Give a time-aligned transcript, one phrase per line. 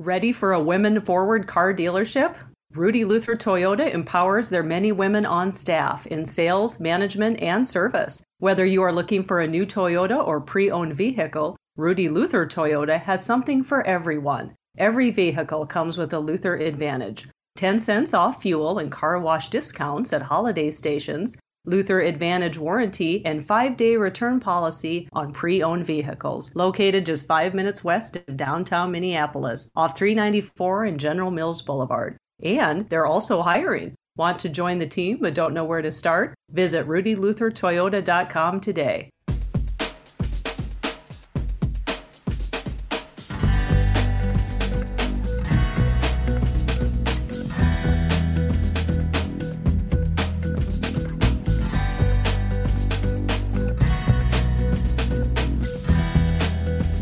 [0.00, 2.34] Ready for a women forward car dealership?
[2.72, 8.24] Rudy Luther Toyota empowers their many women on staff in sales, management, and service.
[8.38, 12.98] Whether you are looking for a new Toyota or pre owned vehicle, Rudy Luther Toyota
[12.98, 14.54] has something for everyone.
[14.78, 20.14] Every vehicle comes with a Luther Advantage 10 cents off fuel and car wash discounts
[20.14, 21.36] at holiday stations,
[21.66, 26.50] Luther Advantage warranty, and five day return policy on pre owned vehicles.
[26.54, 32.16] Located just five minutes west of downtown Minneapolis, off 394 and General Mills Boulevard.
[32.42, 33.94] And they're also hiring.
[34.16, 36.34] Want to join the team but don't know where to start?
[36.50, 39.10] Visit rudyluthertoyota.com today.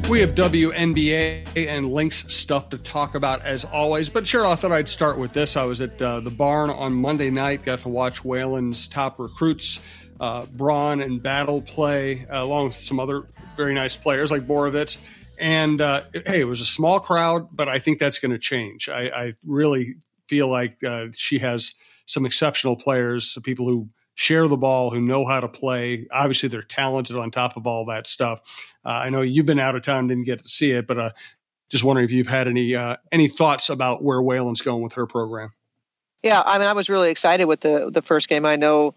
[0.09, 4.09] We have WNBA and Lynx stuff to talk about as always.
[4.09, 5.55] But sure, I thought I'd start with this.
[5.55, 9.81] I was at uh, the barn on Monday night, got to watch Whalen's top recruits,
[10.19, 14.97] uh, Braun and Battle play, uh, along with some other very nice players like Borovitz.
[15.39, 18.89] And uh, hey, it was a small crowd, but I think that's going to change.
[18.89, 21.75] I, I, really feel like uh, she has
[22.07, 26.05] some exceptional players, some people who share the ball, who know how to play.
[26.11, 28.41] Obviously, they're talented on top of all that stuff.
[28.85, 31.11] Uh, I know you've been out of town, didn't get to see it, but uh,
[31.69, 35.07] just wondering if you've had any uh, any thoughts about where Whalen's going with her
[35.07, 35.53] program.
[36.25, 38.45] Yeah, I mean, I was really excited with the the first game.
[38.45, 38.93] I know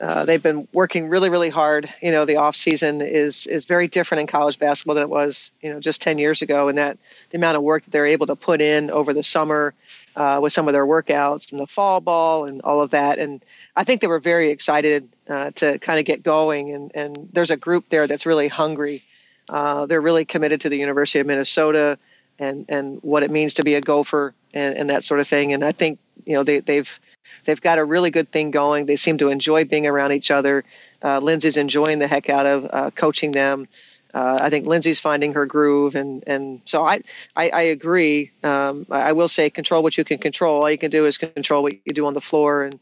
[0.00, 1.88] uh, they've been working really, really hard.
[2.00, 5.50] You know, the off season is is very different in college basketball than it was,
[5.60, 6.68] you know, just ten years ago.
[6.68, 6.98] And that
[7.30, 9.74] the amount of work that they're able to put in over the summer
[10.18, 13.18] uh, with some of their workouts and the fall ball and all of that.
[13.18, 13.42] And
[13.76, 16.72] I think they were very excited uh, to kind of get going.
[16.72, 19.04] And, and there's a group there that's really hungry.
[19.48, 21.98] Uh, they're really committed to the University of Minnesota
[22.38, 25.52] and, and what it means to be a Gopher and, and that sort of thing.
[25.52, 27.00] And I think you know they, they've
[27.44, 28.86] they've got a really good thing going.
[28.86, 30.64] They seem to enjoy being around each other.
[31.02, 33.68] Uh, Lindsay's enjoying the heck out of uh, coaching them
[34.14, 37.00] uh, I think Lindsay's finding her groove, and and so I
[37.36, 38.30] I, I agree.
[38.42, 40.62] Um, I, will say control what you can control.
[40.62, 42.78] All you can do is control what you do on the floor and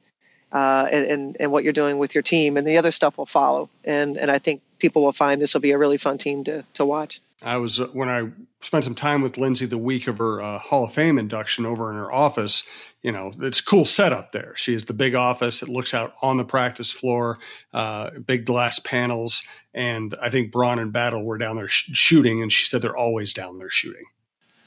[0.53, 3.27] uh, and, and and what you're doing with your team, and the other stuff will
[3.27, 3.69] follow.
[3.85, 6.65] And and I think people will find this will be a really fun team to
[6.75, 7.21] to watch.
[7.43, 8.31] I was uh, when I
[8.61, 11.91] spent some time with Lindsay the week of her uh, Hall of Fame induction over
[11.91, 12.65] in her office.
[13.03, 14.55] You know, it's cool setup there.
[14.57, 15.63] She has the big office.
[15.63, 17.39] It looks out on the practice floor,
[17.73, 19.45] uh, big glass panels,
[19.75, 22.97] and I think Braun and Battle were down there sh- shooting, and she said they're
[22.97, 24.05] always down there shooting.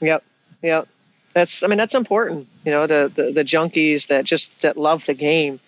[0.00, 0.24] Yep,
[0.62, 0.88] yep.
[1.34, 2.48] That's I mean that's important.
[2.64, 5.60] You know, the the, the junkies that just that love the game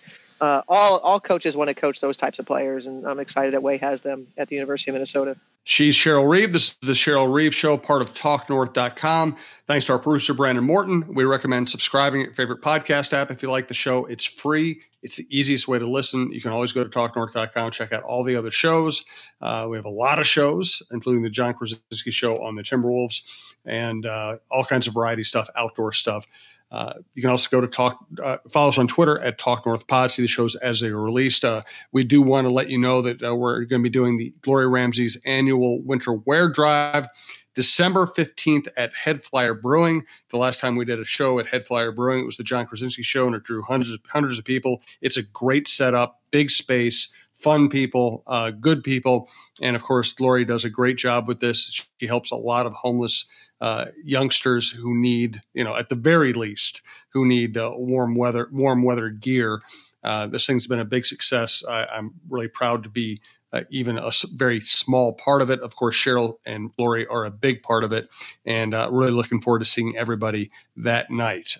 [0.43, 3.63] uh, all all coaches want to coach those types of players, and I'm excited that
[3.63, 5.37] Way has them at the University of Minnesota.
[5.63, 6.51] She's Cheryl Reeve.
[6.51, 9.37] This is the Cheryl Reeve Show, part of TalkNorth.com.
[9.67, 11.05] Thanks to our producer Brandon Morton.
[11.15, 14.03] We recommend subscribing at your favorite podcast app if you like the show.
[14.07, 14.81] It's free.
[15.01, 16.33] It's the easiest way to listen.
[16.33, 19.05] You can always go to TalkNorth.com check out all the other shows.
[19.39, 23.21] Uh, we have a lot of shows, including the John Krawczynski Show on the Timberwolves,
[23.65, 26.25] and uh, all kinds of variety stuff, outdoor stuff.
[26.73, 29.87] Uh, you can also go to talk, uh, follow us on Twitter at Talk North
[29.87, 31.45] Pod, see the shows as they are released.
[31.45, 31.61] Uh,
[31.91, 34.33] we do want to let you know that uh, we're going to be doing the
[34.41, 37.07] Gloria Ramsey's annual winter wear drive
[37.53, 40.03] December 15th at Head Flyer Brewing.
[40.29, 42.65] The last time we did a show at Head Flyer Brewing, it was the John
[42.65, 44.81] Krawczynski show, and it drew hundreds of, hundreds of people.
[45.01, 49.29] It's a great setup, big space, fun people, uh, good people.
[49.61, 51.85] And of course, Lori does a great job with this.
[51.99, 53.25] She helps a lot of homeless
[53.63, 56.81] uh, youngsters who need, you know, at the very least,
[57.13, 59.61] who need uh, warm weather, warm weather gear.
[60.03, 61.63] Uh, this thing's been a big success.
[61.65, 63.21] I, am really proud to be
[63.53, 65.61] uh, even a very small part of it.
[65.61, 68.09] Of course, Cheryl and Lori are a big part of it,
[68.45, 71.55] and uh, really looking forward to seeing everybody that night.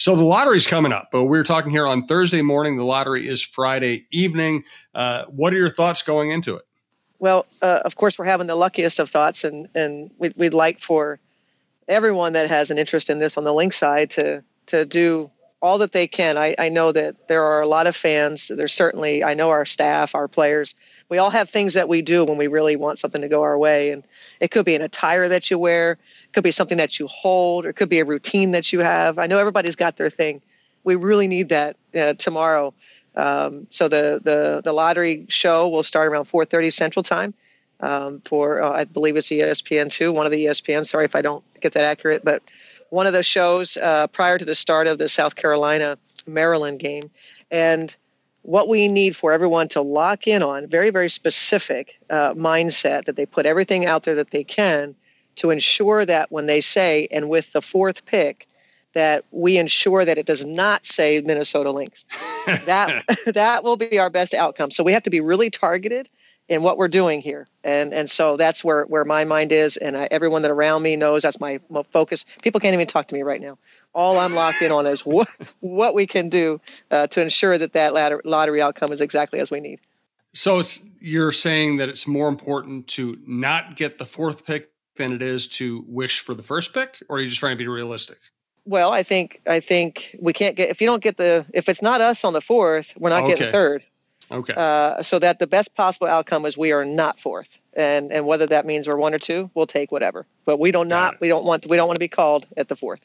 [0.00, 2.76] So the lottery's coming up, but we're talking here on Thursday morning.
[2.76, 4.62] The lottery is Friday evening.
[4.92, 6.67] what are your thoughts going into it?
[7.18, 10.80] Well, uh, of course, we're having the luckiest of thoughts, and and we'd, we'd like
[10.80, 11.18] for
[11.88, 15.30] everyone that has an interest in this on the Lynx side to to do
[15.60, 16.36] all that they can.
[16.36, 18.48] I, I know that there are a lot of fans.
[18.48, 20.74] There's certainly I know our staff, our players.
[21.08, 23.58] We all have things that we do when we really want something to go our
[23.58, 24.04] way, and
[24.38, 27.66] it could be an attire that you wear, it could be something that you hold,
[27.66, 29.18] or it could be a routine that you have.
[29.18, 30.42] I know everybody's got their thing.
[30.84, 32.74] We really need that uh, tomorrow
[33.18, 37.34] um, so the, the the lottery show will start around 4:30 Central Time.
[37.80, 40.86] Um, for uh, I believe it's ESPN two, one of the ESPN.
[40.86, 42.42] Sorry if I don't get that accurate, but
[42.90, 47.10] one of those shows uh, prior to the start of the South Carolina Maryland game,
[47.50, 47.94] and
[48.42, 53.16] what we need for everyone to lock in on very very specific uh, mindset that
[53.16, 54.94] they put everything out there that they can
[55.36, 58.47] to ensure that when they say, and with the fourth pick,
[58.94, 62.04] that we ensure that it does not say Minnesota Lynx.
[62.46, 64.70] that that will be our best outcome.
[64.70, 66.08] So we have to be really targeted
[66.48, 69.96] in what we're doing here, and and so that's where where my mind is, and
[69.96, 72.24] I, everyone that around me knows that's my focus.
[72.42, 73.58] People can't even talk to me right now.
[73.94, 75.28] All I'm locked in on is what
[75.60, 76.60] what we can do
[76.90, 77.92] uh, to ensure that that
[78.24, 79.80] lottery outcome is exactly as we need.
[80.34, 85.12] So it's you're saying that it's more important to not get the fourth pick than
[85.12, 87.68] it is to wish for the first pick, or are you just trying to be
[87.68, 88.18] realistic?
[88.68, 91.80] Well, I think I think we can't get if you don't get the if it's
[91.80, 93.34] not us on the fourth, we're not okay.
[93.34, 93.82] getting third.
[94.30, 94.52] Okay.
[94.54, 98.46] Uh, so that the best possible outcome is we are not fourth, and and whether
[98.46, 100.26] that means we're one or two, we'll take whatever.
[100.44, 102.76] But we don't not we don't want we don't want to be called at the
[102.76, 103.00] fourth.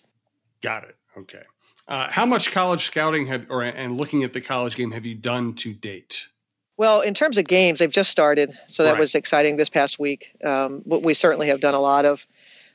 [0.62, 0.98] Got it.
[1.18, 1.44] Okay.
[1.88, 5.15] Uh, how much college scouting have or and looking at the college game have you
[5.15, 6.27] done to date?
[6.75, 9.00] Well, in terms of games, they've just started, so that right.
[9.00, 10.36] was exciting this past week.
[10.44, 12.25] Um, we certainly have done a lot of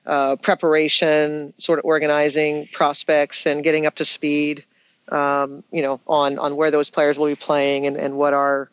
[0.06, 4.64] uh, preparation, sort of organizing prospects and getting up to speed,
[5.08, 8.70] um, you know, on on where those players will be playing and, and what our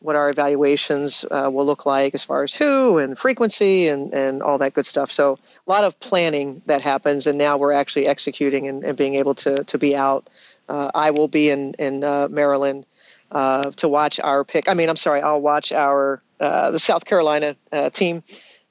[0.00, 4.42] what our evaluations uh, will look like as far as who and frequency and, and
[4.42, 5.10] all that good stuff.
[5.10, 9.16] So a lot of planning that happens, and now we're actually executing and, and being
[9.16, 10.30] able to to be out.
[10.68, 12.86] Uh, I will be in in uh, Maryland
[13.30, 14.68] uh, to watch our pick.
[14.68, 18.22] I mean, I'm sorry, I'll watch our uh, the South Carolina uh, team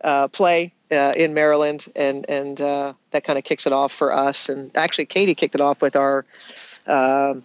[0.04, 4.14] uh, play uh, in Maryland, and and uh, that kind of kicks it off for
[4.14, 4.50] us.
[4.50, 6.26] And actually, Katie kicked it off with our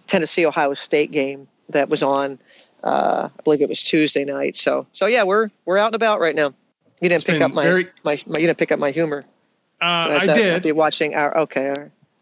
[0.07, 2.39] Tennessee Ohio State game that was on.
[2.83, 4.57] I believe it was Tuesday night.
[4.57, 6.53] So so yeah, we're we're out and about right now.
[7.01, 7.87] You didn't it's pick up my, very...
[8.03, 9.25] my, my you didn't pick up my humor.
[9.81, 10.63] I, I did.
[10.63, 11.73] Be watching our okay.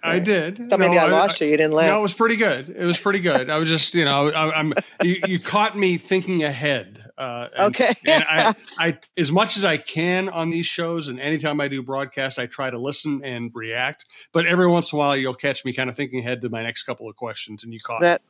[0.03, 0.69] I did.
[0.69, 1.51] Thought maybe no, I lost I, you.
[1.51, 1.91] You didn't laugh.
[1.91, 2.69] No, it was pretty good.
[2.69, 3.49] It was pretty good.
[3.49, 4.73] I was just, you know, I, am
[5.03, 7.10] you, you, caught me thinking ahead.
[7.21, 7.93] Uh, and, okay.
[8.07, 11.83] and I, I, as much as I can on these shows, and anytime I do
[11.83, 14.05] broadcast, I try to listen and react.
[14.31, 16.63] But every once in a while, you'll catch me kind of thinking ahead to my
[16.63, 18.23] next couple of questions, and you caught that.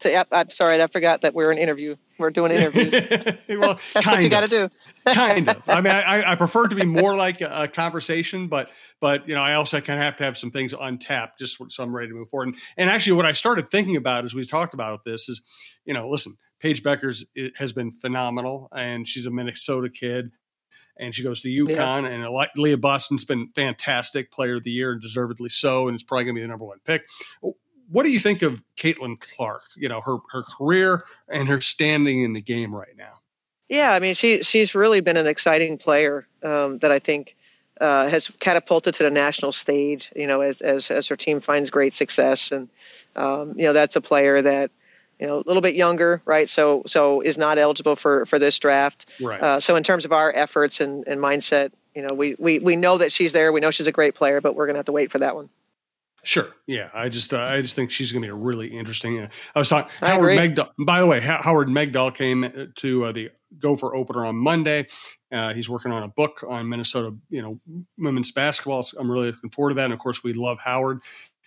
[0.00, 1.96] To, yep, I'm sorry, I forgot that we're an interview.
[2.18, 2.92] We're doing interviews.
[3.48, 4.68] well, that's what you got to do.
[5.12, 5.62] kind of.
[5.68, 8.70] I mean, I, I prefer to be more like a, a, conversation, but
[9.00, 11.82] but you know, I also kind of have to have some things untapped just so
[11.82, 12.48] I'm ready to move forward.
[12.48, 15.42] And, and actually, what I started thinking about as we talked about this is,
[15.84, 17.24] you know, listen, Paige Bueckers
[17.56, 20.30] has been phenomenal, and she's a Minnesota kid
[20.98, 22.02] and she goes to UConn.
[22.02, 22.08] Yeah.
[22.08, 26.24] And Aliyah Boston's been fantastic player of the year and deservedly so, and it's probably
[26.24, 27.06] going to be the number one pick
[27.90, 29.62] what do you think of Caitlin Clark?
[29.76, 33.20] You know, her her career and her standing in the game right now.
[33.68, 37.36] Yeah, I mean, she she's really been an exciting player um, that I think
[37.80, 40.12] uh, has catapulted to the national stage.
[40.14, 42.68] You know, as as as her team finds great success, and
[43.16, 44.70] um, you know that's a player that
[45.18, 46.48] you know a little bit younger, right?
[46.48, 49.06] So so is not eligible for for this draft.
[49.20, 49.40] Right.
[49.40, 52.76] Uh, so in terms of our efforts and, and mindset, you know, we, we we
[52.76, 53.52] know that she's there.
[53.52, 55.48] We know she's a great player, but we're gonna have to wait for that one.
[56.22, 56.48] Sure.
[56.66, 56.90] Yeah.
[56.92, 59.20] I just uh, I just think she's going to be a really interesting.
[59.20, 60.68] Uh, I was talking I Howard Megdal.
[60.78, 64.86] By the way, Howard Megdal came to uh, the Gopher opener on Monday.
[65.32, 67.60] Uh, he's working on a book on Minnesota, you know,
[67.98, 68.86] women's basketball.
[68.98, 69.84] I'm really looking forward to that.
[69.84, 71.00] And of course, we love Howard.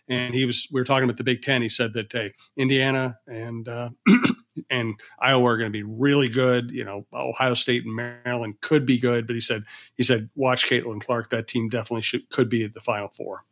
[0.09, 1.61] And he was we were talking about the Big Ten.
[1.61, 3.89] He said that hey, Indiana and uh,
[4.69, 6.71] and Iowa are going to be really good.
[6.71, 9.63] You know, Ohio State and Maryland could be good, but he said
[9.95, 11.29] he said watch Caitlin Clark.
[11.29, 13.45] That team definitely should could be at the Final Four.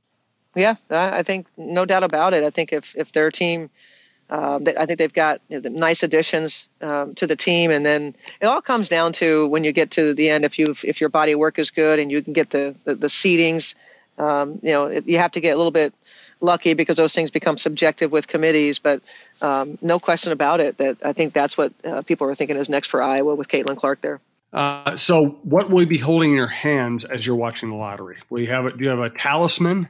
[0.56, 2.44] Yeah, I think no doubt about it.
[2.44, 3.70] I think if if their team,
[4.30, 8.16] uh, I think they've got you know, nice additions um, to the team, and then
[8.42, 10.44] it all comes down to when you get to the end.
[10.44, 13.08] If you if your body work is good and you can get the the, the
[13.08, 13.76] seedings,
[14.18, 15.94] um, you know it, you have to get a little bit
[16.42, 18.80] lucky because those things become subjective with committees.
[18.80, 19.02] But
[19.42, 22.68] um, no question about it that I think that's what uh, people are thinking is
[22.68, 24.20] next for Iowa with Caitlin Clark there.
[24.52, 28.18] Uh, so, what will you be holding in your hands as you're watching the lottery?
[28.30, 29.88] Will you have a, do you have a talisman?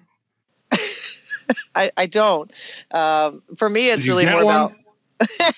[1.76, 2.52] I, I don't.
[2.92, 4.56] Um, for me, it's really more one?
[4.56, 4.74] about.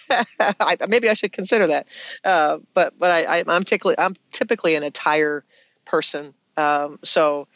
[0.59, 1.87] I, maybe I should consider that,
[2.25, 5.45] uh, but but I, I am typically I'm typically an attire
[5.85, 7.47] person, um, so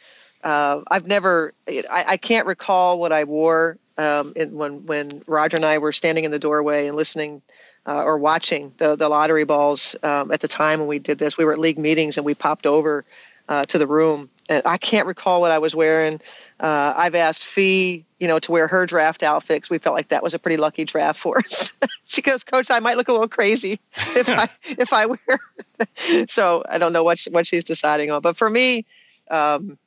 [0.42, 5.56] uh, I've never I, I can't recall what I wore um, in, when when Roger
[5.56, 7.42] and I were standing in the doorway and listening
[7.86, 11.36] uh, or watching the the lottery balls um, at the time when we did this.
[11.36, 13.04] We were at league meetings and we popped over
[13.48, 14.30] uh, to the room.
[14.48, 16.20] And I can't recall what I was wearing.
[16.58, 19.68] Uh, I've asked Phee, you know, to wear her draft outfits.
[19.68, 21.72] We felt like that was a pretty lucky draft for us.
[22.06, 25.38] she goes, Coach, I might look a little crazy if I if I wear.
[26.28, 28.22] so I don't know what she, what she's deciding on.
[28.22, 28.86] But for me,
[29.30, 29.78] um,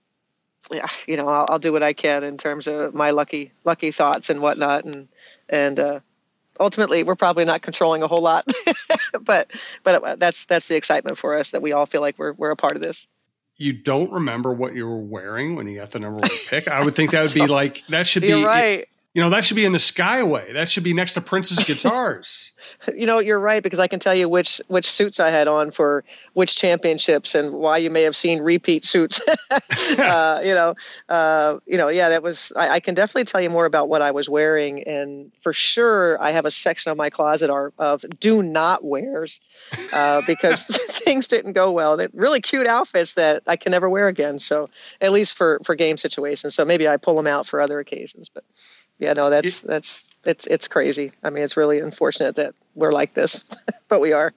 [0.72, 3.92] yeah, you know, I'll, I'll, do what I can in terms of my lucky lucky
[3.92, 5.08] thoughts and whatnot, and
[5.50, 6.00] and uh,
[6.60, 8.46] ultimately we're probably not controlling a whole lot,
[9.22, 9.52] but
[9.84, 12.56] but that's that's the excitement for us that we all feel like we're we're a
[12.56, 13.08] part of this
[13.62, 16.68] you don't remember what you were wearing when you got the number one pick.
[16.68, 18.88] I would think that would be like that should You're be right.
[19.14, 20.54] You know, that should be in the Skyway.
[20.54, 22.54] That should be next to Prince's guitars.
[22.96, 25.72] you know, you're right because I can tell you which which suits I had on
[25.72, 29.20] for which championships and why you may have seen repeat suits.
[29.52, 30.76] uh, you know,
[31.10, 32.54] uh, you know, yeah, that was.
[32.56, 36.22] I, I, can definitely tell you more about what I was wearing, and for sure,
[36.22, 39.42] I have a section of my closet are of do not wears
[39.92, 41.98] uh, because things didn't go well.
[41.98, 44.40] They're really cute outfits that I can never wear again.
[44.40, 44.70] So
[45.02, 46.56] at least for for game situations.
[46.56, 48.46] So maybe I pull them out for other occasions, but
[49.02, 51.12] yeah, no, that's that's it's it's crazy.
[51.24, 53.44] I mean, it's really unfortunate that we're like this,
[53.90, 54.32] but we are.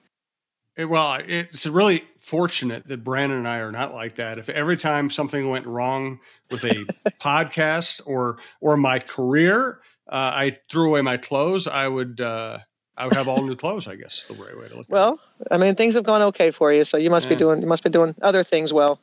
[0.75, 4.39] It, well, it's really fortunate that Brandon and I are not like that.
[4.39, 6.19] If every time something went wrong
[6.51, 6.85] with a
[7.21, 9.79] podcast or or my career,
[10.09, 12.57] uh, I threw away my clothes, I would uh,
[12.97, 13.87] I would have all new clothes.
[13.87, 14.87] I guess the right way to look.
[14.89, 15.19] Well,
[15.51, 17.29] I mean, things have gone okay for you, so you must yeah.
[17.29, 18.99] be doing you must be doing other things well.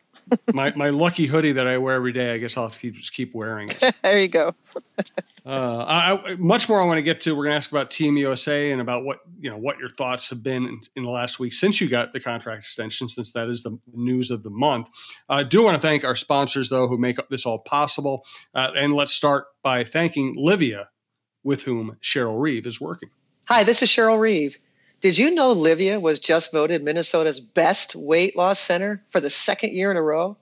[0.52, 2.34] My my lucky hoodie that I wear every day.
[2.34, 3.94] I guess I'll have to keep just keep wearing it.
[4.02, 4.54] there you go.
[5.46, 7.34] uh, I, much more I want to get to.
[7.34, 10.30] We're going to ask about Team USA and about what you know what your thoughts
[10.30, 13.48] have been in, in, the last week since you got the contract extension, since that
[13.48, 14.88] is the news of the month.
[15.28, 18.24] I uh, do want to thank our sponsors though who make this all possible,
[18.54, 20.86] uh, and let's start by thanking Livea,
[21.42, 23.10] with whom Cheryl Reeve is working.
[23.46, 24.58] Hi, this is Cheryl Reeve.
[25.02, 29.72] Did you know Livea was just voted Minnesota's best weight loss center for the second
[29.72, 30.36] year in a row?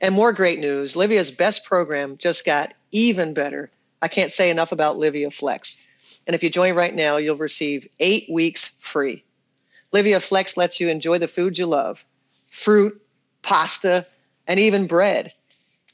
[0.00, 3.70] And more great news Livea's best program just got even better.
[4.02, 5.86] I can't say enough about Livea Flex.
[6.26, 9.22] And if you join right now, you'll receive eight weeks free.
[9.92, 12.04] Livea Flex lets you enjoy the food you love
[12.50, 13.00] fruit,
[13.42, 14.06] pasta,
[14.48, 15.32] and even bread.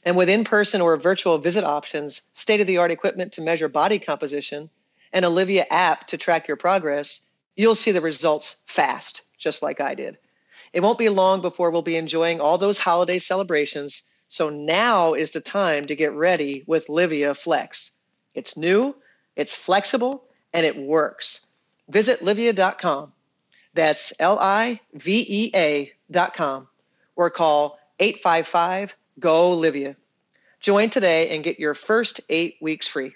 [0.03, 3.67] And with in person or virtual visit options, state of the art equipment to measure
[3.67, 4.71] body composition,
[5.13, 9.81] and a Livea app to track your progress, you'll see the results fast, just like
[9.81, 10.17] I did.
[10.73, 14.03] It won't be long before we'll be enjoying all those holiday celebrations.
[14.27, 17.91] So now is the time to get ready with Livea Flex.
[18.33, 18.95] It's new,
[19.35, 21.45] it's flexible, and it works.
[21.89, 23.11] Visit livea.com.
[23.73, 26.67] That's L I V E A.com
[27.15, 29.95] or call 855 GO Livea.
[30.59, 33.15] Join today and get your first eight weeks free.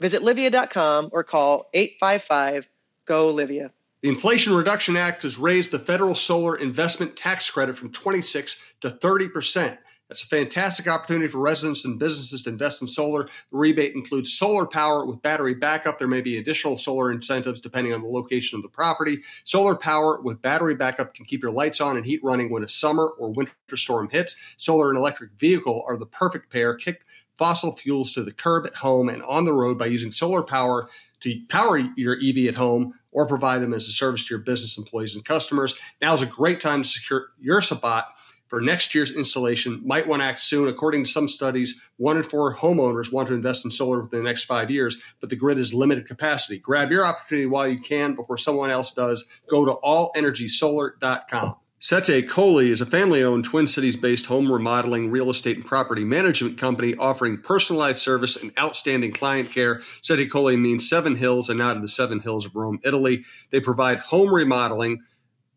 [0.00, 2.68] Visit livea.com or call 855
[3.08, 3.70] GO Livea.
[4.02, 8.90] The Inflation Reduction Act has raised the federal solar investment tax credit from 26 to
[8.90, 9.78] 30 percent.
[10.08, 13.24] That's a fantastic opportunity for residents and businesses to invest in solar.
[13.24, 15.98] The rebate includes solar power with battery backup.
[15.98, 19.18] There may be additional solar incentives depending on the location of the property.
[19.44, 22.68] Solar power with battery backup can keep your lights on and heat running when a
[22.68, 24.36] summer or winter storm hits.
[24.56, 26.74] Solar and electric vehicle are the perfect pair.
[26.74, 27.02] Kick
[27.36, 30.88] fossil fuels to the curb at home and on the road by using solar power
[31.20, 34.78] to power your EV at home or provide them as a service to your business
[34.78, 35.76] employees and customers.
[36.00, 38.08] Now is a great time to secure your spot
[38.48, 39.82] for next year's installation.
[39.84, 40.68] Might want to act soon.
[40.68, 44.28] According to some studies, one in four homeowners want to invest in solar within the
[44.28, 46.58] next five years, but the grid is limited capacity.
[46.58, 49.26] Grab your opportunity while you can before someone else does.
[49.48, 51.56] Go to allenergysolar.com.
[51.80, 56.04] Sette Colli is a family owned Twin Cities based home remodeling, real estate, and property
[56.04, 59.80] management company offering personalized service and outstanding client care.
[60.02, 63.24] Sette Colli means seven hills and not in the seven hills of Rome, Italy.
[63.52, 65.04] They provide home remodeling,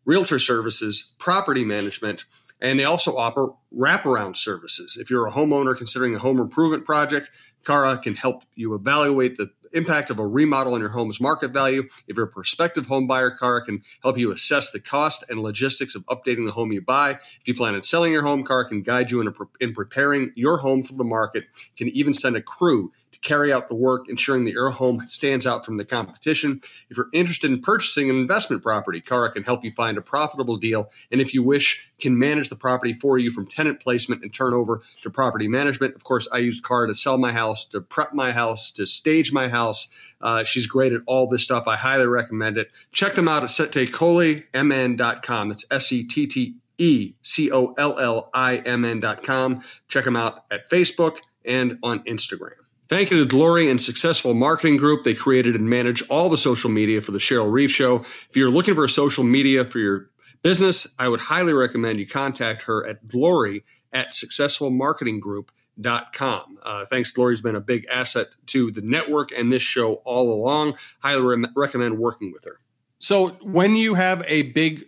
[0.04, 2.24] realtor services, property management,
[2.60, 4.96] and they also offer wraparound services.
[5.00, 7.32] If you're a homeowner considering a home improvement project,
[7.66, 11.84] Cara can help you evaluate the impact of a remodel on your home's market value.
[12.06, 15.94] If you're a prospective home buyer, Cara can help you assess the cost and logistics
[15.94, 17.12] of updating the home you buy.
[17.12, 20.32] If you plan on selling your home, Cara can guide you in, a, in preparing
[20.34, 21.44] your home for the market,
[21.76, 25.46] can even send a crew to carry out the work, ensuring that your home stands
[25.46, 26.60] out from the competition.
[26.90, 30.56] If you're interested in purchasing an investment property, Cara can help you find a profitable
[30.56, 30.90] deal.
[31.10, 34.82] And if you wish, can manage the property for you from tenant placement and turnover
[35.02, 35.94] to property management.
[35.94, 39.32] Of course, I use Cara to sell my house, to prep my house, to stage
[39.32, 39.88] my house.
[40.20, 41.68] Uh, she's great at all this stuff.
[41.68, 42.70] I highly recommend it.
[42.92, 45.48] Check them out at settecollimn.com.
[45.48, 49.62] That's S E T T E C O L L I M N.com.
[49.88, 52.52] Check them out at Facebook and on Instagram.
[52.88, 55.04] Thank you to Glory and Successful Marketing Group.
[55.04, 58.00] They created and manage all the social media for the Cheryl Reeve Show.
[58.28, 60.10] If you're looking for a social media for your
[60.42, 66.58] business, I would highly recommend you contact her at glory at successfulmarketinggroup.com.
[66.62, 70.76] Uh, thanks, Glory's been a big asset to the network and this show all along.
[71.00, 72.60] Highly re- recommend working with her.
[72.98, 74.84] So, when you have a big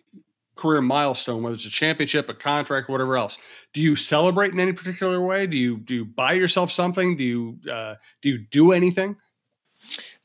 [0.56, 3.38] career milestone, whether it's a championship, a contract, whatever else.
[3.72, 5.46] Do you celebrate in any particular way?
[5.46, 7.16] Do you do you buy yourself something?
[7.16, 9.16] Do you uh, do you do anything?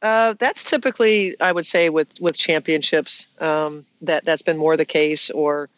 [0.02, 3.28] Uh, that's typically, I would say, with with championships.
[3.42, 5.70] Um, that that's been more the case, or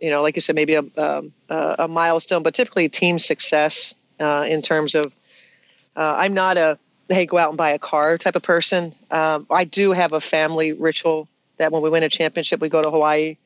[0.00, 4.46] you know, like you said, maybe a um, a milestone, but typically team success uh,
[4.48, 5.12] in terms of.
[5.96, 6.78] Uh, I'm not a
[7.08, 8.94] hey go out and buy a car type of person.
[9.10, 12.80] Um, I do have a family ritual that when we win a championship, we go
[12.82, 13.36] to Hawaii.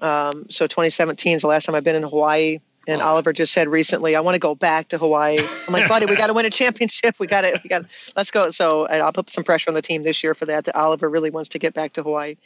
[0.00, 2.60] Um, so 2017 is the last time I've been in Hawaii.
[2.86, 3.06] And oh.
[3.06, 5.38] Oliver just said recently, I want to go back to Hawaii.
[5.38, 7.14] I'm like, buddy, we got to win a championship.
[7.18, 8.50] We got to, we got, let's go.
[8.50, 10.66] So I'll put some pressure on the team this year for that.
[10.66, 12.36] That Oliver really wants to get back to Hawaii.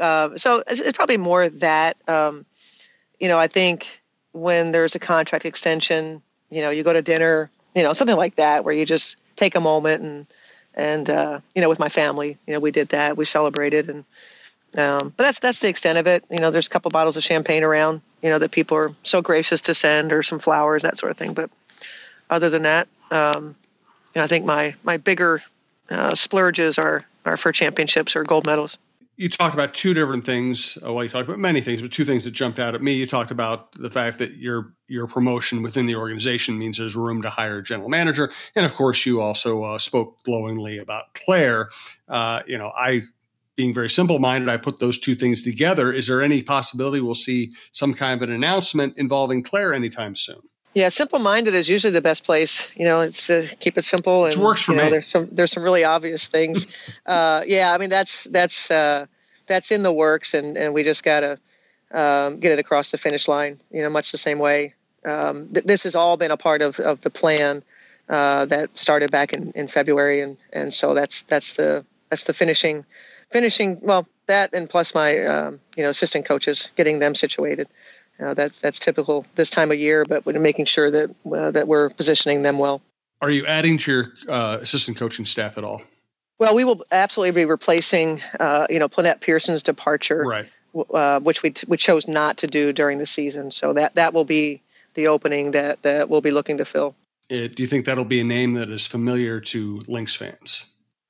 [0.00, 1.96] Uh, so it's, it's, probably more that.
[2.08, 2.44] Um,
[3.20, 4.00] you know, I think
[4.32, 8.36] when there's a contract extension, you know, you go to dinner, you know, something like
[8.36, 10.26] that, where you just take a moment and
[10.74, 13.16] and uh, you know, with my family, you know, we did that.
[13.16, 14.04] We celebrated, and
[14.74, 16.24] um, but that's that's the extent of it.
[16.30, 19.22] You know, there's a couple bottles of champagne around, you know, that people are so
[19.22, 21.34] gracious to send, or some flowers, that sort of thing.
[21.34, 21.50] But
[22.28, 23.56] other than that, um,
[24.14, 25.42] you know, I think my my bigger
[25.90, 28.78] uh, splurges are are for championships or gold medals
[29.16, 30.76] you talked about two different things.
[30.84, 32.92] Uh, well, you talked about many things, but two things that jumped out at me.
[32.92, 37.22] You talked about the fact that your your promotion within the organization means there's room
[37.22, 41.70] to hire a general manager, and of course, you also uh, spoke glowingly about Claire.
[42.08, 43.02] Uh, you know, I
[43.56, 45.92] being very simple minded, I put those two things together.
[45.92, 50.42] Is there any possibility we'll see some kind of an announcement involving Claire anytime soon?
[50.74, 52.70] Yeah, simple minded is usually the best place.
[52.76, 54.26] You know, it's uh, keep it simple.
[54.26, 54.90] And, it works for you know, me.
[54.90, 56.66] There's some there's some really obvious things.
[57.06, 59.06] uh, yeah, I mean that's that's uh,
[59.46, 61.38] that's in the works, and and we just gotta
[61.92, 63.58] um, get it across the finish line.
[63.70, 64.74] You know, much the same way.
[65.02, 67.62] Um, th- this has all been a part of of the plan
[68.10, 72.34] uh, that started back in, in February, and and so that's that's the that's the
[72.34, 72.84] finishing
[73.30, 77.68] finishing well that and plus my um, you know assistant coaches getting them situated
[78.18, 81.68] uh, that's that's typical this time of year, but we're making sure that uh, that
[81.68, 82.80] we're positioning them well.
[83.20, 85.82] Are you adding to your uh, assistant coaching staff at all?
[86.38, 90.46] Well, we will absolutely be replacing, uh, you know, Plenette Pierson's departure, right.
[90.92, 93.50] Uh, which we t- we chose not to do during the season.
[93.50, 94.62] So that that will be
[94.94, 96.94] the opening that that we'll be looking to fill.
[97.28, 100.64] It, do you think that'll be a name that is familiar to Lynx fans?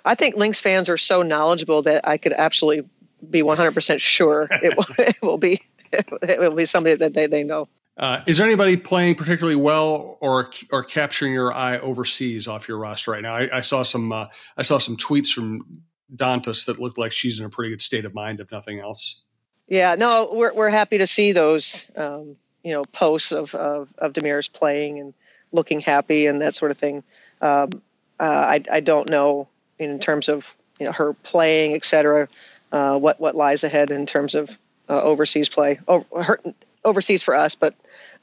[0.06, 2.88] I think Lynx fans are so knowledgeable that I could absolutely
[3.28, 5.60] be 100% sure it will, it will be
[5.92, 7.68] it will be somebody that they, they know.
[7.96, 12.78] Uh, is there anybody playing particularly well or or capturing your eye overseas off your
[12.78, 13.34] roster right now?
[13.34, 14.26] I, I saw some uh,
[14.56, 15.82] I saw some tweets from
[16.14, 19.22] Dantas that looked like she's in a pretty good state of mind, if nothing else.
[19.66, 24.12] Yeah, no, we're we're happy to see those um, you know posts of, of of
[24.12, 25.14] Damiris playing and
[25.50, 27.02] looking happy and that sort of thing.
[27.40, 27.70] Um,
[28.20, 32.28] uh, I I don't know in terms of you know her playing, et cetera,
[32.72, 34.50] uh, what what lies ahead in terms of
[34.88, 35.80] uh, overseas play.
[35.88, 36.38] her,
[36.84, 37.74] overseas for us, but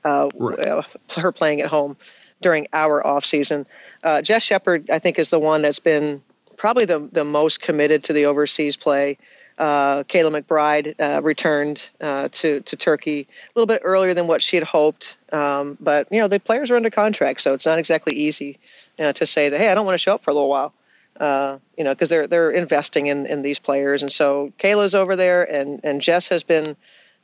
[0.04, 0.86] uh, right.
[1.18, 1.98] her playing at home
[2.42, 3.66] during our off season.
[4.04, 6.22] Uh, Jess Shepard, I think, is the one that's been
[6.58, 9.18] probably the the most committed to the overseas play.
[9.56, 14.42] Uh, Kayla McBride uh, returned uh, to to Turkey a little bit earlier than what
[14.42, 17.78] she had hoped, um, but you know the players are under contract, so it's not
[17.78, 18.60] exactly easy
[19.00, 20.74] uh, to say that hey, I don't want to show up for a little while.
[21.20, 25.16] Uh, you know, because they're they're investing in, in these players, and so Kayla's over
[25.16, 26.76] there, and and Jess has been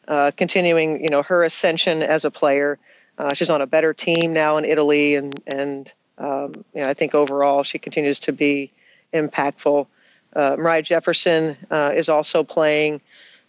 [0.08, 2.78] uh, continuing, you know, her ascension as a player.
[3.17, 6.93] Uh, she's on a better team now in Italy, and and um, you know, I
[6.93, 8.71] think overall she continues to be
[9.13, 9.88] impactful.
[10.36, 13.02] Uh, Moriah Jefferson uh, is also playing.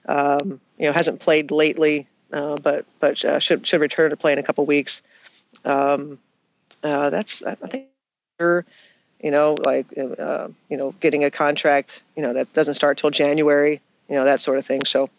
[0.06, 4.38] Um, you know, hasn't played lately, uh, but but should should return to play in
[4.38, 5.02] a couple weeks.
[5.64, 6.18] Um,
[6.82, 7.88] that's I think
[9.22, 13.10] you know, like uh, you know, getting a contract, you know, that doesn't start till
[13.10, 14.84] January, you know, that sort of thing.
[14.84, 15.10] So,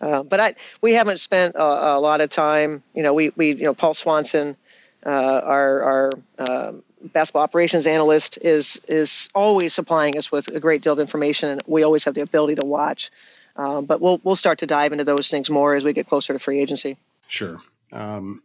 [0.00, 1.62] uh, but I we haven't spent a,
[1.96, 4.56] a, lot of time, you know, we we you know, Paul Swanson,
[5.06, 10.82] uh, our our um, basketball operations analyst is is always supplying us with a great
[10.82, 13.10] deal of information, and we always have the ability to watch.
[13.56, 16.32] Um, but we'll we'll start to dive into those things more as we get closer
[16.32, 16.96] to free agency.
[17.28, 17.60] Sure.
[17.92, 18.42] Um,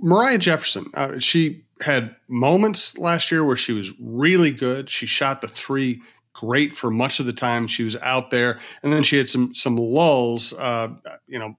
[0.00, 4.90] Moriah Jefferson, uh, she had moments last year where she was really good.
[4.90, 8.92] She shot the three great for much of the time she was out there, and
[8.92, 10.52] then she had some some lulls.
[10.52, 10.88] Uh,
[11.26, 11.54] you know,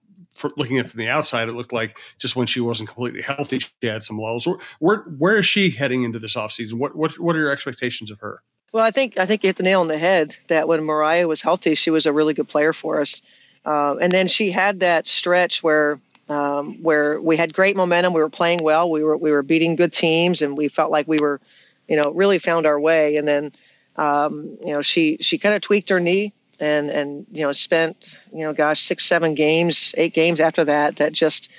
[0.55, 3.69] looking at from the outside, it looked like just when she wasn't completely healthy, she
[3.83, 4.47] had some lulls.
[4.79, 6.75] Where where is she heading into this offseason?
[6.75, 8.41] What what what are your expectations of her?
[8.71, 11.27] Well, I think I think you hit the nail on the head that when Moriah
[11.27, 13.21] was healthy, she was a really good player for us.
[13.65, 15.99] Uh, and then she had that stretch where
[16.29, 18.13] um, where we had great momentum.
[18.13, 18.89] We were playing well.
[18.89, 21.41] We were we were beating good teams, and we felt like we were,
[21.87, 23.17] you know, really found our way.
[23.17, 23.51] And then,
[23.95, 28.19] um, you know, she she kind of tweaked her knee, and and you know spent
[28.31, 31.49] you know gosh six seven games eight games after that that just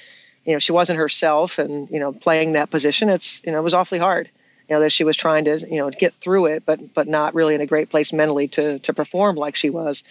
[0.44, 3.64] you know she wasn't herself, and you know playing that position it's you know it
[3.64, 4.30] was awfully hard.
[4.68, 7.35] You know that she was trying to you know get through it, but but not
[7.35, 10.04] really in a great place mentally to to perform like she was.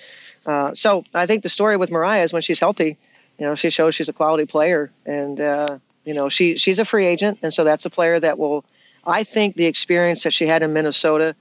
[0.45, 2.97] Uh, so I think the story with Moriah is when she's healthy
[3.39, 6.85] you know, she shows she's a quality player, and uh, you know, she she's a
[6.85, 8.65] free agent, and so that's a player that will.
[9.07, 11.35] I think the experience that she had in Minnesota.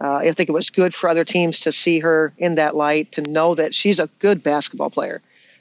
[0.00, 3.12] Uh, I think it was good for other teams to see her in that light,
[3.12, 5.20] to know that she's a good basketball player,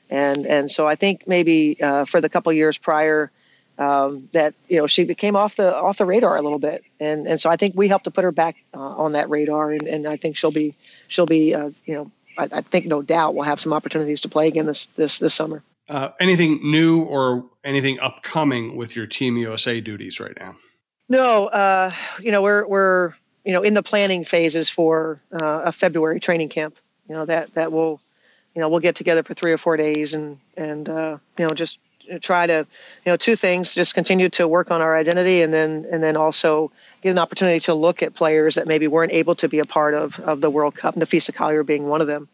[0.10, 3.30] and and so I think maybe uh, for the couple years prior,
[3.78, 7.28] um, that you know she became off the off the radar a little bit, and
[7.28, 9.84] and so I think we helped to put her back uh, on that radar, and,
[9.84, 10.76] and I think she'll be
[11.08, 14.30] she'll be uh, you know I, I, think no doubt we'll have some opportunities to
[14.30, 15.62] play again this this this summer.
[15.92, 20.56] Uh, anything new or anything upcoming with your Team USA duties right now?
[21.10, 25.72] No, uh, you know we're we're you know in the planning phases for uh, a
[25.74, 26.78] February training camp.
[27.10, 28.00] You know that that will
[28.56, 31.54] you know we'll get together for three or four days and and uh, you know
[31.54, 31.78] just
[32.22, 32.66] try to
[33.06, 36.16] you know two things just continue to work on our identity and then and then
[36.16, 39.66] also get an opportunity to look at players that maybe weren't able to be a
[39.66, 42.30] part of of the World Cup Napheesa Collier being one of them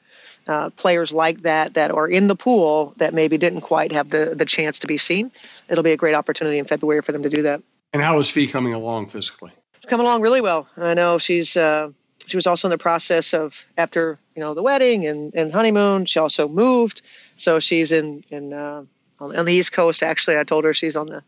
[0.48, 4.34] uh, players like that that are in the pool that maybe didn't quite have the
[4.36, 5.32] the chance to be seen
[5.70, 7.62] it'll be a great opportunity in February for them to do that
[7.94, 11.58] and how is Phee coming along physically she's coming along really well I know she's
[11.58, 11.92] uh,
[12.26, 16.06] she was also in the process of after you know the wedding and, and honeymoon
[16.06, 17.02] she also moved
[17.36, 18.84] so she's in in uh,
[19.20, 20.04] on, the East Coast.
[20.04, 21.24] Actually, I told her she's on the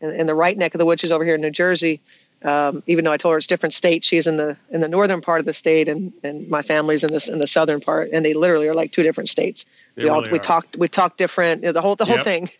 [0.00, 1.00] in, in the right neck of the woods.
[1.00, 2.00] She's over here in New Jersey.
[2.44, 5.22] Um, even though I told her it's different states, she's in the in the northern
[5.22, 8.24] part of the state, and, and my family's in this in the southern part, and
[8.24, 9.64] they literally are like two different states.
[9.96, 10.42] They we really all we are.
[10.44, 12.24] talked we talked different you know, the whole the whole Yep.
[12.24, 12.50] thing.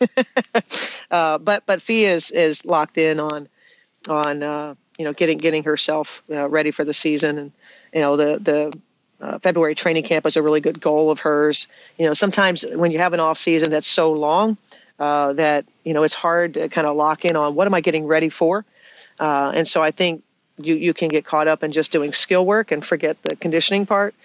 [1.11, 3.47] uh, but but Phee is is locked in on
[4.07, 7.51] on uh, you know getting getting herself uh, ready for the season, and
[7.93, 8.79] you know the the
[9.21, 11.67] uh, February training camp is a really good goal of hers.
[11.97, 14.57] You know sometimes when you have an off season that's so long
[14.99, 17.81] uh, that you know it's hard to kind of lock in on what am I
[17.81, 18.65] getting ready for,
[19.19, 20.23] uh, and so I think
[20.57, 23.85] you you can get caught up in just doing skill work and forget the conditioning
[23.85, 24.15] part.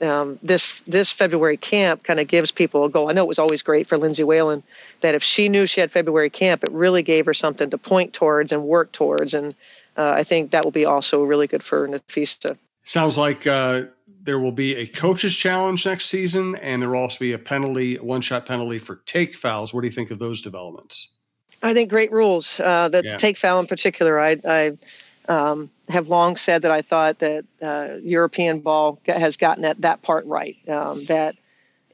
[0.00, 3.10] Um, this this February camp kind of gives people a goal.
[3.10, 4.62] I know it was always great for Lindsay Whalen
[5.02, 8.14] that if she knew she had February camp, it really gave her something to point
[8.14, 9.54] towards and work towards, and
[9.96, 12.56] uh, I think that will be also really good for Napheesa.
[12.84, 13.82] Sounds like uh,
[14.22, 17.96] there will be a coaches challenge next season, and there will also be a penalty,
[17.96, 19.74] one shot penalty for take fouls.
[19.74, 21.12] What do you think of those developments?
[21.62, 22.58] I think great rules.
[22.58, 23.16] Uh, that Yeah.
[23.16, 24.78] take foul in particular, I, I
[25.28, 30.02] um, have long said that I thought that uh, European ball has gotten that, that
[30.02, 30.56] part right.
[30.68, 31.36] Um, that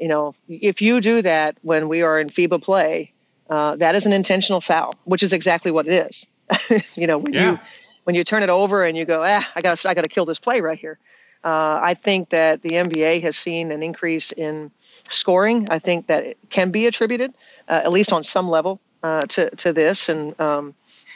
[0.00, 3.12] you know, if you do that when we are in FIBA play,
[3.48, 6.26] uh, that is an intentional foul, which is exactly what it is.
[6.96, 7.52] you know, when Yeah.
[7.52, 7.59] you
[8.05, 10.26] when you turn it over and you go, ah, I got I got to kill
[10.26, 10.98] this play right here.
[11.42, 14.70] Uh, I think that the NBA has seen an increase in
[15.09, 15.68] scoring.
[15.70, 17.33] I think that it can be attributed,
[17.68, 20.09] uh, at least on some level, uh, to to this.
[20.09, 20.75] And um,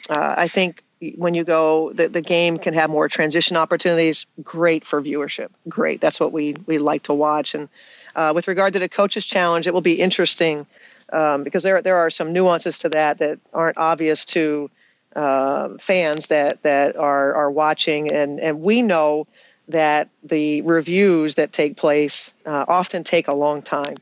[0.09, 0.83] uh, I think
[1.17, 4.27] when you go, the, the game can have more transition opportunities.
[4.43, 5.49] Great for viewership.
[5.67, 5.99] Great.
[5.99, 7.55] That's what we we like to watch.
[7.55, 7.69] And
[8.15, 10.65] uh, with regard to the coaches challenge, it will be interesting
[11.11, 14.69] um, because there there are some nuances to that that aren't obvious to
[15.15, 19.27] uh, fans that that are are watching, and and we know
[19.67, 23.97] that the reviews that take place uh, often take a long time,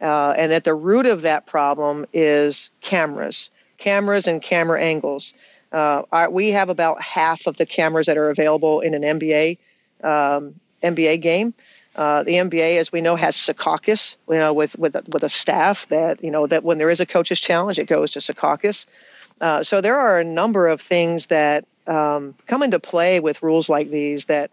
[0.00, 5.34] uh, and at the root of that problem is cameras, cameras and camera angles.
[5.72, 9.58] Uh, our, we have about half of the cameras that are available in an NBA
[10.02, 11.54] um, NBA game.
[11.94, 15.88] Uh, the NBA, as we know, has Secaucus, you know, with with with a staff
[15.88, 18.86] that you know that when there is a coach's challenge, it goes to Secaucus.
[19.40, 23.68] Uh, so there are a number of things that um, come into play with rules
[23.68, 24.26] like these.
[24.26, 24.50] That,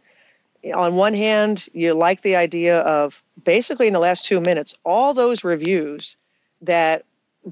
[0.72, 5.14] on one hand, you like the idea of basically in the last two minutes, all
[5.14, 6.18] those reviews
[6.62, 7.06] that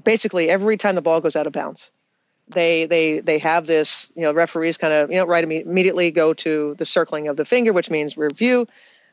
[0.04, 1.90] basically every time the ball goes out of bounds,
[2.48, 4.10] they they they have this.
[4.14, 7.44] You know, referees kind of you know right immediately go to the circling of the
[7.44, 8.66] finger, which means review.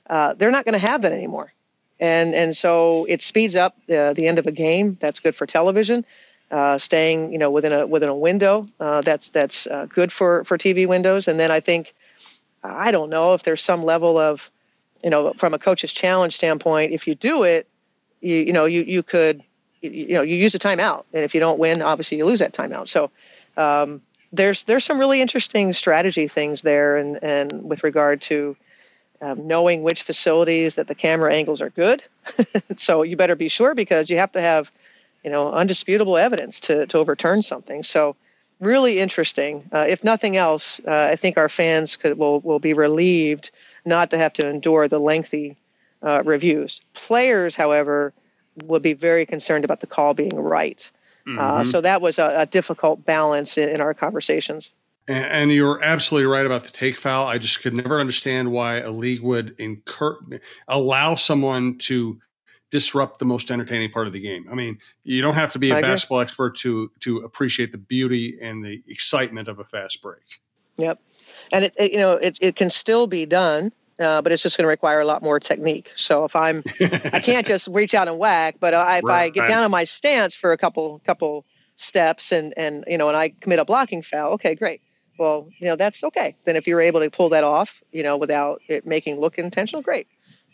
[0.10, 1.54] Uh, they're not going to have that anymore,
[2.00, 4.98] and and so it speeds up uh, the end of a game.
[5.00, 6.06] That's good for television
[6.52, 10.44] uh, staying you know within a within a window uh, that's that's uh, good for
[10.44, 11.94] for TV windows and then I think
[12.64, 14.50] I don't know if there's some level of
[15.04, 17.68] you know from a coach's challenge standpoint if you do it
[18.22, 19.44] you you know you you could
[19.82, 21.06] you, you know you use a timeout.
[21.14, 22.88] And if you don't win obviously you lose that timeout.
[22.88, 23.12] So
[23.58, 28.56] um, there's there's some really interesting strategy things there and and with regard to
[29.22, 32.04] um, knowing which facilities that the camera angles are good.
[32.78, 34.72] So you better be sure because you have to have
[35.24, 37.84] you know, undisputable evidence to, to overturn something.
[37.84, 38.16] So,
[38.60, 39.70] really interesting.
[39.72, 43.52] Uh, if nothing else, uh, I think our fans could will will be relieved
[43.86, 45.58] not to have to endure the lengthy
[46.02, 46.82] uh, reviews.
[46.94, 48.14] Players, however,
[48.64, 50.90] would be very concerned about the call being right.
[51.28, 51.66] Uh, Mhm.
[51.68, 54.74] so that was a, a difficult balance in, in our conversations.
[55.08, 57.28] And, and you're absolutely right about the take foul.
[57.28, 60.18] I just could never understand why a league would incur
[60.68, 62.20] allow someone to
[62.72, 64.48] disrupt the most entertaining part of the game.
[64.52, 68.38] I mean, you don't have to be a basketball expert to to appreciate the beauty
[68.42, 70.42] and the excitement of a fast break.
[70.78, 71.02] Yep,
[71.52, 73.72] and it, it you know it it can still be done.
[74.00, 75.92] Uh, but it's just going to require a lot more technique.
[75.98, 76.64] So if I'm,
[77.12, 78.56] I can't just reach out and whack.
[78.58, 82.32] But I, if right, I get down on my stance for a couple couple steps
[82.32, 84.82] and and you know and I commit a blocking foul, okay, great.
[85.18, 86.38] Well, you know that's okay.
[86.46, 89.82] Then if you're able to pull that off, you know, without it making look intentional,
[89.82, 90.08] great.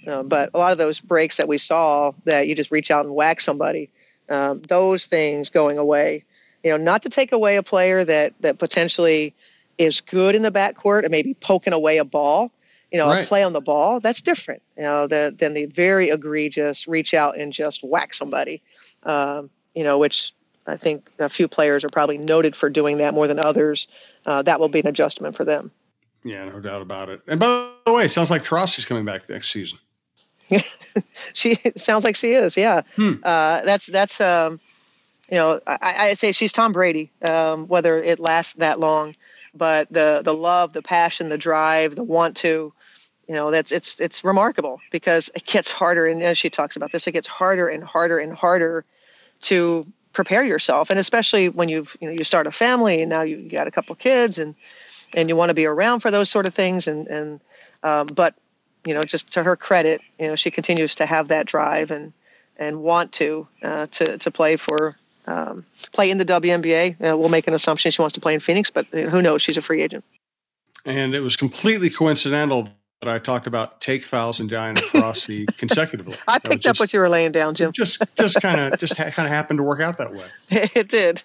[0.07, 3.05] Uh, but a lot of those breaks that we saw that you just reach out
[3.05, 3.89] and whack somebody,
[4.29, 6.23] um, those things going away.
[6.63, 9.33] You know, not to take away a player that that potentially
[9.77, 12.51] is good in the backcourt and maybe poking away a ball.
[12.91, 13.25] You know, right.
[13.25, 14.61] a play on the ball that's different.
[14.77, 18.61] You know, the, than the very egregious reach out and just whack somebody.
[19.03, 20.33] Um, you know, which
[20.65, 23.87] I think a few players are probably noted for doing that more than others.
[24.25, 25.71] Uh, that will be an adjustment for them.
[26.23, 27.21] Yeah, no doubt about it.
[27.27, 29.77] And by the way, it sounds like Taurasi's coming back next season.
[31.33, 32.57] she sounds like she is.
[32.57, 33.13] Yeah, hmm.
[33.23, 34.59] uh, that's that's um,
[35.29, 37.11] you know I, I, say she's Tom Brady.
[37.27, 39.15] Um, whether it lasts that long,
[39.53, 42.73] but the the love, the passion, the drive, the want to,
[43.27, 46.05] you know, that's it's it's remarkable because it gets harder.
[46.07, 48.85] And as she talks about this, it gets harder and harder and harder
[49.43, 53.21] to prepare yourself, and especially when you've you know you start a family and now
[53.21, 54.55] you got a couple kids and
[55.13, 57.39] and you want to be around for those sort of things and and
[57.83, 58.35] um, but
[58.85, 62.13] you know, just to her credit, you know, she continues to have that drive and
[62.57, 64.95] and want to uh, to to play for
[65.27, 66.93] um, play in the WNBA.
[67.01, 69.41] Uh, we'll make an assumption she wants to play in Phoenix, but uh, who knows?
[69.41, 70.03] She's a free agent.
[70.85, 72.69] And it was completely coincidental
[73.01, 76.15] that I talked about take fouls and Diana Taurasi consecutively.
[76.27, 77.71] I picked just, up what you were laying down, Jim.
[77.71, 80.25] Just just kind of just ha- kind of happened to work out that way.
[80.75, 81.23] It did.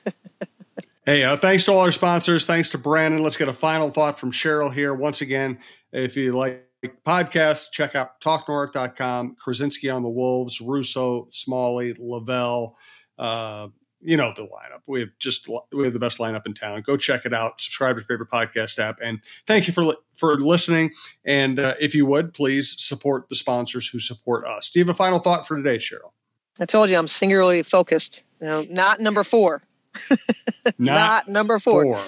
[1.04, 2.44] Hey, uh, thanks to all our sponsors.
[2.44, 3.22] Thanks to Brandon.
[3.22, 4.94] Let's get a final thought from Cheryl here.
[4.94, 5.58] Once again,
[5.92, 12.76] if you like podcasts, check out talknorth.com, Krawczynski on the Wolves, Russo, Smalley, Lavelle.
[13.18, 13.68] Uh,
[14.02, 14.80] you know the lineup.
[14.86, 16.82] We have just we have the best lineup in town.
[16.86, 17.60] Go check it out.
[17.60, 20.92] Subscribe to your favorite podcast app, and thank you for for listening.
[21.24, 24.70] And uh, if you would please support the sponsors who support us.
[24.70, 26.12] Do you have a final thought for today, Cheryl?
[26.58, 28.22] I told you I'm singularly focused.
[28.40, 29.62] You know, not number four.
[30.10, 31.84] not, not, number four.
[31.84, 32.00] four.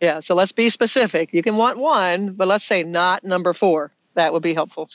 [0.00, 1.32] Yeah, so let's be specific.
[1.32, 4.88] You can want one, but let's say not number four that would be helpful.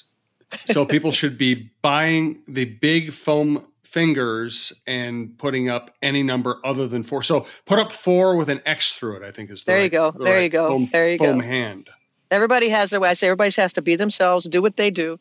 [0.70, 6.88] so people should be buying the big foam fingers and putting up any number other
[6.88, 7.24] than four.
[7.24, 9.24] So put up four with an X through it.
[9.24, 9.78] I think is the there.
[9.78, 10.12] Right, you go.
[10.12, 10.70] The there right you go.
[10.70, 11.26] Foam, there you go.
[11.26, 11.46] foam go.
[11.46, 11.90] hand.
[12.30, 13.10] Everybody has their way.
[13.10, 15.20] I say everybody has to be themselves, do what they do.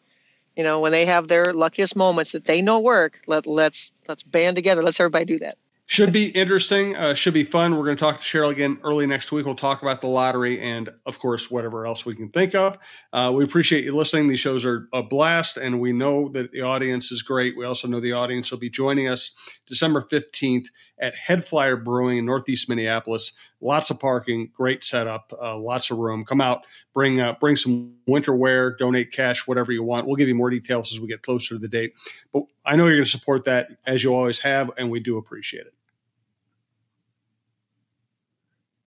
[0.57, 4.23] You know, when they have their luckiest moments that they know work, let let's let's
[4.23, 4.83] band together.
[4.83, 5.59] Let's everybody do that.
[5.89, 6.97] Should be interesting.
[6.97, 7.77] Uh, should be fun.
[7.77, 9.47] We're going to talk to Cheryl again early next week.
[9.47, 12.77] We'll talk about the lottery and, of course, whatever else we can think of.
[13.13, 14.27] Uh, we appreciate you listening.
[14.27, 17.57] These shows are a blast, and we know that the audience is great.
[17.57, 19.31] We also know the audience will be joining us
[19.69, 20.67] December 15th
[20.99, 23.33] at Head Flyer Brewing in Northeast Minneapolis.
[23.61, 26.25] Lots of parking, great setup, uh, lots of room.
[26.25, 30.07] Come out, bring uh, bring some winter wear, donate cash, whatever you want.
[30.07, 31.95] We'll give you more details as we get closer to the date.
[32.33, 35.19] But I know you're going to support that as you always have, and we do
[35.19, 35.75] appreciate it.